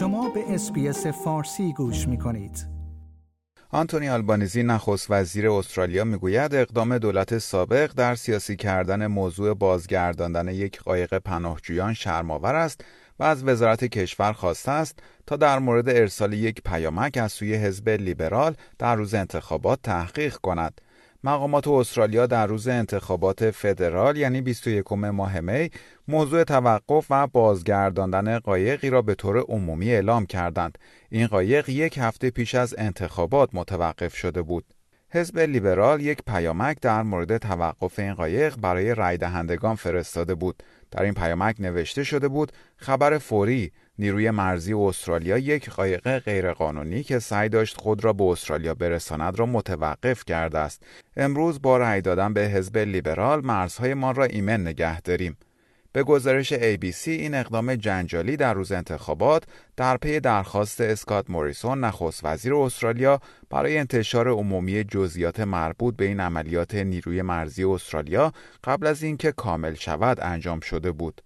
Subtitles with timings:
[0.00, 2.66] شما به اسپیس فارسی گوش می کنید.
[3.70, 10.80] آنتونی آلبانیزی نخست وزیر استرالیا می‌گوید اقدام دولت سابق در سیاسی کردن موضوع بازگرداندن یک
[10.80, 12.84] قایق پناهجویان شرمآور است
[13.18, 17.88] و از وزارت کشور خواسته است تا در مورد ارسال یک پیامک از سوی حزب
[17.88, 20.80] لیبرال در روز انتخابات تحقیق کند.
[21.24, 25.70] مقامات استرالیا در روز انتخابات فدرال یعنی 21 ماه می
[26.08, 30.78] موضوع توقف و بازگرداندن قایقی را به طور عمومی اعلام کردند.
[31.10, 34.64] این قایق یک هفته پیش از انتخابات متوقف شده بود.
[35.12, 40.62] حزب لیبرال یک پیامک در مورد توقف این قایق برای رای دهندگان فرستاده بود.
[40.90, 47.18] در این پیامک نوشته شده بود خبر فوری نیروی مرزی استرالیا یک قایق غیرقانونی که
[47.18, 50.82] سعی داشت خود را به استرالیا برساند را متوقف کرده است.
[51.16, 55.36] امروز با رأی دادن به حزب لیبرال مرزهای ما را ایمن نگه داریم.
[55.92, 59.44] به گزارش ABC این اقدام جنجالی در روز انتخابات
[59.76, 66.20] در پی درخواست اسکات موریسون نخست وزیر استرالیا برای انتشار عمومی جزئیات مربوط به این
[66.20, 68.32] عملیات نیروی مرزی استرالیا
[68.64, 71.22] قبل از اینکه کامل شود انجام شده بود.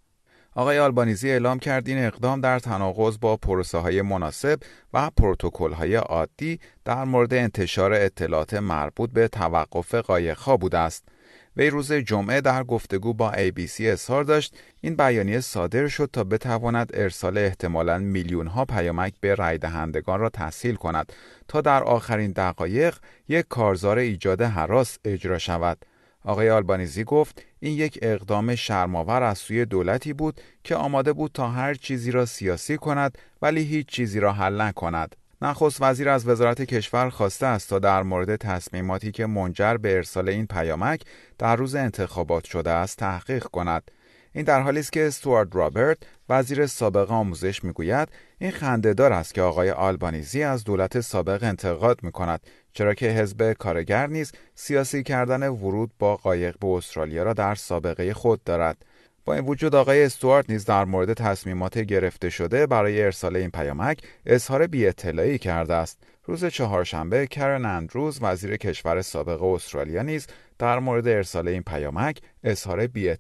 [0.56, 4.60] آقای آلبانیزی اعلام کرد این اقدام در تناقض با پروسه های مناسب
[4.92, 11.08] و پروتکل های عادی در مورد انتشار اطلاعات مربوط به توقف قایقها بوده است.
[11.56, 16.90] وی روز جمعه در گفتگو با ABC اظهار داشت این بیانیه صادر شد تا بتواند
[16.94, 21.12] ارسال احتمالاً میلیون ها پیامک به رای دهندگان را تسهیل کند
[21.48, 22.96] تا در آخرین دقایق
[23.28, 25.84] یک کارزار ایجاد حراس اجرا شود.
[26.24, 31.48] آقای آلبانیزی گفت این یک اقدام شرماور از سوی دولتی بود که آماده بود تا
[31.48, 35.16] هر چیزی را سیاسی کند ولی هیچ چیزی را حل نکند.
[35.44, 40.28] نخست وزیر از وزارت کشور خواسته است تا در مورد تصمیماتی که منجر به ارسال
[40.28, 41.02] این پیامک
[41.38, 43.90] در روز انتخابات شده است تحقیق کند.
[44.32, 49.42] این در حالی است که استوارد رابرت وزیر سابق آموزش می‌گوید این خندهدار است که
[49.42, 52.40] آقای آلبانیزی از دولت سابق انتقاد می کند
[52.72, 58.14] چرا که حزب کارگر نیز سیاسی کردن ورود با قایق به استرالیا را در سابقه
[58.14, 58.84] خود دارد
[59.24, 63.98] با این وجود آقای استوارت نیز در مورد تصمیمات گرفته شده برای ارسال این پیامک
[64.26, 64.92] اظهار بی
[65.38, 65.98] کرده است.
[66.24, 70.26] روز چهارشنبه کرن اندروز وزیر کشور سابق استرالیا نیز
[70.58, 73.16] در مورد ارسال این پیامک اظهار بی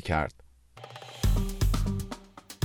[0.00, 0.34] کرد.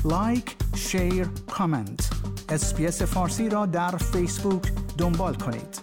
[0.06, 2.10] like، share، comment.
[2.50, 5.83] SBS فارسی را در فیسبوک دنبال کنید.